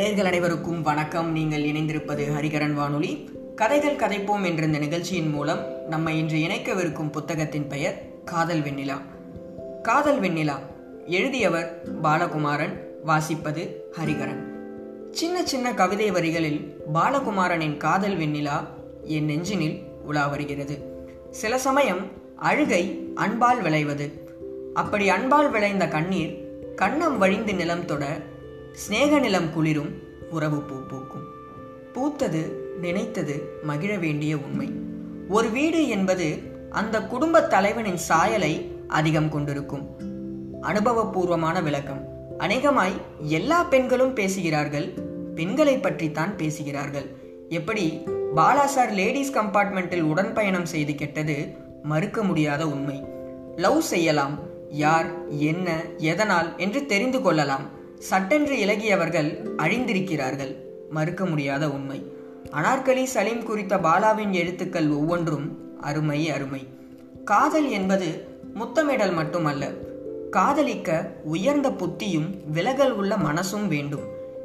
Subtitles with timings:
[0.00, 1.32] நேர்கள் அனைவருக்கும் வணக்கம்.
[1.32, 3.30] நீங்கள் இணைந்திருப்பது ஹரிகரன் வானொலி.
[3.54, 9.00] கதைகள் கதைப்போம் என்ற இந்த நிகழ்ச்சியின் மூலம் நம்ம இன்று இணைக்கவிருக்கும் புத்தகத்தின் பெயர் காதல் வெண்ணிலா.
[9.82, 10.58] காதல் வெண்ணிலா
[11.06, 13.68] எழுதியவர் பாலகுமாரன் வாசிப்பது
[14.00, 14.42] ஹரிகரன்.
[15.10, 18.66] சின்ன சின்ன கவிதை வரிகளில் பாலகுமாரனின் காதல் வெண்ணிலா
[19.02, 20.78] என் நெஞ்சினில் உலா வருகிறது.
[21.30, 24.28] சில சமயம் அழுகை அன்பால் விளைவது.
[24.74, 28.20] அப்படி அன்பால் விளைந்த கண்ணீர் கண்ணம் வழிந்து நிலம் தொட
[28.80, 29.90] சிநேக நிலம் குளிரும்
[30.30, 31.24] உறவு பூ பூக்கும்.
[31.94, 34.72] பூத்தது நினைத்தது மகிழ வேண்டிய உண்மை.
[35.28, 36.38] ஒரு வீடு என்பது
[36.70, 39.84] அந்த குடும்ப தலைவனின் சாயலை அதிகம் கொண்டிருக்கும்.
[40.62, 42.08] அனுபவபூர்வமான விளக்கம்.
[42.38, 44.88] அநேகமாய் எல்லா பெண்களும் பேசுகிறார்கள்
[45.34, 47.06] பெண்களை பற்றித்தான் பேசுகிறார்கள்.
[47.48, 48.02] எப்படி
[48.36, 53.04] பாலாசார் லேடிஸ் கம்பார்ட்மெண்ட்டில் உடன்பயணம் செய்து கெட்டது மறுக்க முடியாத உண்மை.
[53.56, 54.38] லவ் செய்யலாம்
[54.68, 57.78] யார் என்ன எதனால் என்று தெரிந்து கொள்ளலாம்.
[58.08, 60.52] சட்டென்று இலகியவர்கள் அழிந்திருக்கிறார்கள்.
[60.90, 61.98] மறுக்க முடியாத உண்மை.
[62.50, 65.46] அனார்கலி சலீம் குறித்த பாலாவின் எழுத்துக்கள் ஒவ்வொன்றும்
[65.80, 66.62] அருமை அருமை.
[67.24, 68.08] காதல் என்பது
[68.54, 69.64] முத்தமிடல் மட்டுமல்ல
[70.30, 70.90] காதலிக்க
[71.24, 74.04] உயர்ந்த புத்தியும் விலகல் உள்ள மனசும் வேண்டும்.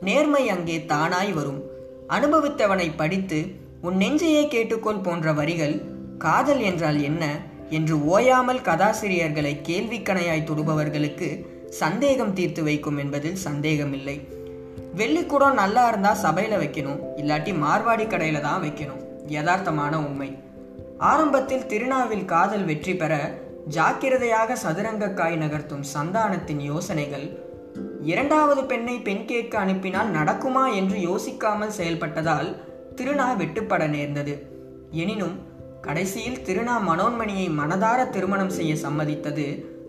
[0.00, 1.60] நேர்மை அங்கே தானாய் வரும்.
[2.08, 3.46] அனுபவித்தவனை படித்து
[3.80, 5.76] உன் நெஞ்சையே கேட்டுக்கொள் போன்ற வரிகள்
[6.18, 7.24] காதல் என்றால் என்ன
[7.70, 11.46] என்று ஓயாமல் கதாசிரியர்களை கேள்விக்கணையாய் தொடுபவர்களுக்கு
[11.82, 14.16] சந்தேகம் தீர்த்து வைக்கும் என்பதில் சந்தேகமில்லை.
[15.00, 19.00] வெள்ளிக்கூடம் நல்லா இருந்தால் சபையில் வைக்கணும் இல்லாட்டி மார்வாடி கடையில் தான் வைக்கணும்.
[19.36, 20.30] யதார்த்தமான உண்மை.
[21.10, 23.12] ஆரம்பத்தில் திருநாவில் காதல் வெற்றி பெற
[23.74, 27.26] ஜாக்கிரதையாக சதுரங்கக்காய் நகர்த்தும் சந்தானத்தின் யோசனைகள்
[28.10, 32.50] இரண்டாவது பெண்ணை பெண் கேட்க அனுப்பினால் நடக்குமா என்று யோசிக்காமல் செயல்பட்டதால்
[32.98, 34.34] திருநா வெட்டுப்பட நேர்ந்தது.
[35.02, 35.36] எனினும்
[35.86, 39.46] கடைசியில் திருநா மனோன்மணியை மனதார திருமணம் செய்ய சம்மதித்தது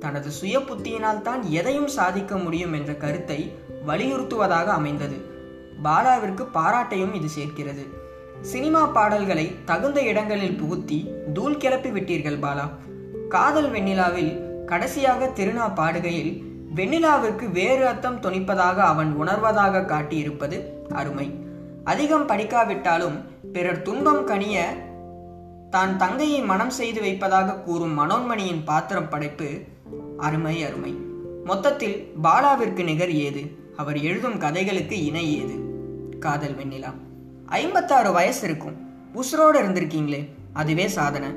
[0.00, 3.40] தனது சுய புத்தியினால் தான் எதையும் சாதிக்க முடியும் என்ற கருத்தை
[3.86, 5.18] வலியுறுத்துவதாக அமைந்தது.
[5.84, 7.84] பாலாவிற்கு பாராட்டையும் இது சேர்க்கிறது.
[8.40, 10.98] சினிமா பாடல்களை தகுந்த இடங்களில் புகுத்தி
[11.32, 12.66] தூள் கிளப்பி விட்டீர்கள் பாலா.
[13.28, 14.32] காதல் வெண்ணிலாவில்
[14.66, 16.32] கடைசியாக திருநா பாடுகையில்
[16.76, 20.58] வெண்ணிலாவிற்கு வேறு அர்த்தம் துணிப்பதாக அவன் உணர்வதாக காட்டியிருப்பது
[21.00, 21.28] அருமை.
[21.84, 23.18] அதிகம் படிக்காவிட்டாலும்
[23.52, 24.56] பிறர் துன்பம் கனிய
[25.70, 29.60] தான் தங்கையை மனம் செய்து வைப்பதாக கூறும் மனோன்மணியின் பாத்திரம் படைப்பு
[30.18, 30.94] அருமை அருமை.
[31.44, 33.40] மொத்தத்தில் பாலாவிற்கு நிகர் ஏது?
[33.76, 35.54] அவர் எழுதும் கதைகளுக்கு இணை ஏது?
[36.20, 36.94] காதல் வெண்ணிலா.
[37.46, 38.88] ஐம்பத்தாறு வயசு இருக்கும்.
[39.14, 40.28] உசுரோடு இருந்திருக்கீங்களே?
[40.52, 41.28] அதுவே சாதனை.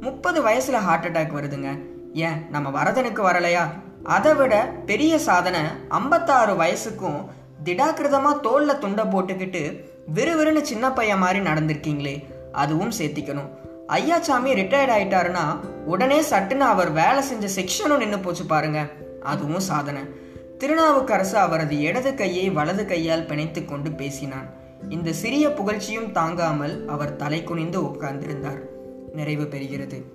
[0.00, 1.78] முப்பது வயசுல ஹார்ட் அட்டாக் வருதுங்க.
[2.12, 2.48] ஏன்?
[2.50, 3.68] நம்ம வரதனுக்கு வரலையா?
[4.04, 7.24] அதை விட பெரிய சாதனை ஐம்பத்தாறு வயசுக்கும்
[7.64, 12.24] திடாக்கிருதமா தோல்ல துண்டை போட்டுக்கிட்டு விறுவிறுன்னு சின்ன பையன் மாதிரி நடந்திருக்கீங்களே?
[12.52, 13.60] அதுவும் சேர்த்திக்கணும்.
[13.92, 18.88] ஐயாச்சாமி ரிட்டையர்ட் ஆயிட்டாருன்னா உடனே சட்டுன்னு அவர் வேலை செஞ்ச செக்ஷனும் நின்று போச்சு பாருங்க.
[19.22, 20.02] அதுவும் சாதனை.
[20.58, 24.50] திருநாவுக்கரசு அவரது இடது கையை வலது கையால் பிணைத்து கொண்டு பேசினான்.
[24.88, 28.60] இந்த சிறிய புகழ்ச்சியும் தாங்காமல் அவர் தலை குனிந்து உட்கார்ந்திருந்தார்.
[29.12, 30.11] நிறைவு பெறுகிறது.